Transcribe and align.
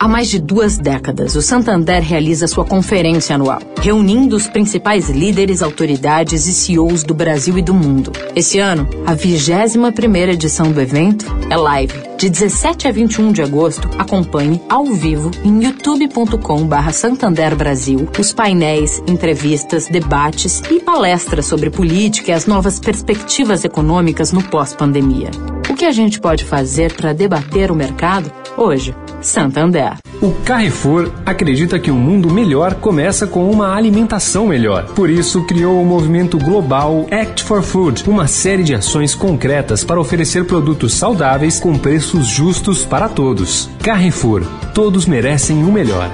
Há 0.00 0.06
mais 0.06 0.28
de 0.28 0.38
duas 0.38 0.78
décadas, 0.78 1.34
o 1.34 1.42
Santander 1.42 2.00
realiza 2.00 2.46
sua 2.46 2.64
conferência 2.64 3.34
anual, 3.34 3.58
reunindo 3.80 4.36
os 4.36 4.46
principais 4.46 5.10
líderes, 5.10 5.60
autoridades 5.60 6.46
e 6.46 6.54
CEOs 6.54 7.02
do 7.02 7.12
Brasil 7.12 7.58
e 7.58 7.62
do 7.62 7.74
mundo. 7.74 8.12
Esse 8.36 8.60
ano, 8.60 8.88
a 9.04 9.16
21ª 9.16 10.28
edição 10.28 10.70
do 10.70 10.80
evento 10.80 11.26
é 11.50 11.56
live. 11.56 11.94
De 12.16 12.30
17 12.30 12.86
a 12.86 12.92
21 12.92 13.32
de 13.32 13.42
agosto, 13.42 13.90
acompanhe 13.98 14.62
ao 14.68 14.84
vivo 14.84 15.32
em 15.44 15.64
youtube.com.br 15.64 16.92
Santander 16.92 17.56
Brasil 17.56 18.08
os 18.16 18.32
painéis, 18.32 19.02
entrevistas, 19.08 19.88
debates 19.88 20.62
e 20.70 20.78
palestras 20.78 21.46
sobre 21.46 21.70
política 21.70 22.30
e 22.30 22.34
as 22.34 22.46
novas 22.46 22.78
perspectivas 22.78 23.64
econômicas 23.64 24.30
no 24.30 24.44
pós-pandemia. 24.44 25.57
O 25.78 25.80
que 25.80 25.86
a 25.86 25.92
gente 25.92 26.18
pode 26.18 26.44
fazer 26.44 26.92
para 26.92 27.12
debater 27.12 27.70
o 27.70 27.74
mercado? 27.76 28.32
Hoje, 28.56 28.92
Santander. 29.20 29.98
O 30.20 30.32
Carrefour 30.44 31.12
acredita 31.24 31.78
que 31.78 31.88
um 31.88 31.96
mundo 31.96 32.28
melhor 32.28 32.74
começa 32.74 33.28
com 33.28 33.48
uma 33.48 33.76
alimentação 33.76 34.48
melhor. 34.48 34.86
Por 34.86 35.08
isso, 35.08 35.44
criou 35.44 35.80
o 35.80 35.86
movimento 35.86 36.36
global 36.36 37.06
Act 37.12 37.44
for 37.44 37.62
Food, 37.62 38.10
uma 38.10 38.26
série 38.26 38.64
de 38.64 38.74
ações 38.74 39.14
concretas 39.14 39.84
para 39.84 40.00
oferecer 40.00 40.46
produtos 40.46 40.94
saudáveis 40.94 41.60
com 41.60 41.78
preços 41.78 42.26
justos 42.26 42.84
para 42.84 43.08
todos. 43.08 43.70
Carrefour, 43.80 44.42
todos 44.74 45.06
merecem 45.06 45.62
o 45.62 45.70
melhor. 45.70 46.10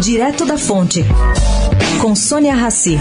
Direto 0.00 0.46
da 0.46 0.56
Fonte, 0.56 1.04
com 2.00 2.14
Sônia 2.14 2.54
Rassi. 2.54 2.98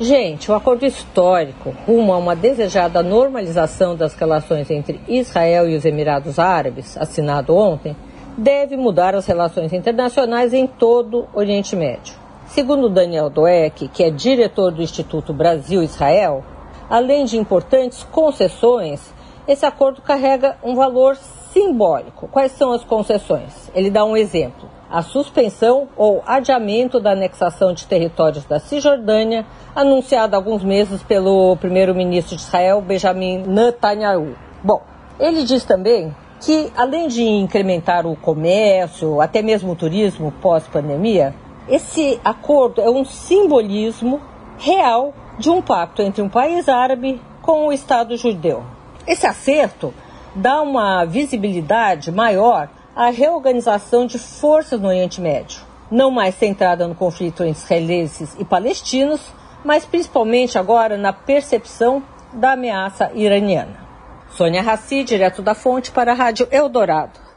Gente, 0.00 0.48
o 0.48 0.54
acordo 0.54 0.86
histórico 0.86 1.74
rumo 1.84 2.12
a 2.12 2.18
uma 2.18 2.36
desejada 2.36 3.02
normalização 3.02 3.96
das 3.96 4.14
relações 4.14 4.70
entre 4.70 5.00
Israel 5.08 5.68
e 5.68 5.74
os 5.74 5.84
Emirados 5.84 6.38
Árabes, 6.38 6.96
assinado 6.96 7.56
ontem, 7.56 7.96
deve 8.36 8.76
mudar 8.76 9.16
as 9.16 9.26
relações 9.26 9.72
internacionais 9.72 10.54
em 10.54 10.68
todo 10.68 11.26
o 11.34 11.38
Oriente 11.40 11.74
Médio. 11.74 12.14
Segundo 12.46 12.88
Daniel 12.88 13.28
Doeck, 13.28 13.88
que 13.88 14.04
é 14.04 14.10
diretor 14.10 14.70
do 14.70 14.82
Instituto 14.82 15.32
Brasil-Israel, 15.32 16.44
além 16.88 17.24
de 17.24 17.36
importantes 17.36 18.04
concessões, 18.04 19.12
esse 19.48 19.66
acordo 19.66 20.00
carrega 20.00 20.56
um 20.62 20.76
valor 20.76 21.16
simbólico. 21.52 22.28
Quais 22.28 22.52
são 22.52 22.70
as 22.70 22.84
concessões? 22.84 23.68
Ele 23.74 23.90
dá 23.90 24.04
um 24.04 24.16
exemplo 24.16 24.67
a 24.90 25.02
suspensão 25.02 25.88
ou 25.96 26.22
adiamento 26.26 26.98
da 26.98 27.12
anexação 27.12 27.72
de 27.72 27.86
territórios 27.86 28.44
da 28.44 28.58
Cisjordânia, 28.58 29.44
anunciada 29.74 30.36
há 30.36 30.38
alguns 30.38 30.64
meses 30.64 31.02
pelo 31.02 31.56
primeiro-ministro 31.56 32.36
de 32.36 32.42
Israel, 32.42 32.80
Benjamin 32.80 33.38
Netanyahu. 33.46 34.34
Bom, 34.62 34.82
ele 35.20 35.44
diz 35.44 35.64
também 35.64 36.14
que, 36.40 36.72
além 36.76 37.08
de 37.08 37.22
incrementar 37.22 38.06
o 38.06 38.16
comércio, 38.16 39.20
até 39.20 39.42
mesmo 39.42 39.72
o 39.72 39.76
turismo 39.76 40.32
pós-pandemia, 40.40 41.34
esse 41.68 42.18
acordo 42.24 42.80
é 42.80 42.88
um 42.88 43.04
simbolismo 43.04 44.20
real 44.58 45.12
de 45.38 45.50
um 45.50 45.60
pacto 45.60 46.02
entre 46.02 46.22
um 46.22 46.28
país 46.28 46.68
árabe 46.68 47.20
com 47.42 47.68
o 47.68 47.72
Estado 47.72 48.16
judeu. 48.16 48.62
Esse 49.06 49.26
acerto 49.26 49.92
dá 50.34 50.62
uma 50.62 51.04
visibilidade 51.04 52.10
maior 52.10 52.68
a 52.98 53.10
reorganização 53.10 54.08
de 54.08 54.18
forças 54.18 54.80
no 54.80 54.88
Oriente 54.88 55.20
Médio, 55.20 55.60
não 55.88 56.10
mais 56.10 56.34
centrada 56.34 56.88
no 56.88 56.96
conflito 56.96 57.44
entre 57.44 57.62
israelenses 57.62 58.34
e 58.40 58.44
palestinos, 58.44 59.20
mas 59.64 59.84
principalmente 59.84 60.58
agora 60.58 60.98
na 60.98 61.12
percepção 61.12 62.02
da 62.32 62.54
ameaça 62.54 63.12
iraniana. 63.14 63.86
Sônia 64.30 64.62
Rassi, 64.62 65.04
direto 65.04 65.40
da 65.42 65.54
fonte 65.54 65.92
para 65.92 66.10
a 66.10 66.14
Rádio 66.14 66.48
Eldorado. 66.50 67.27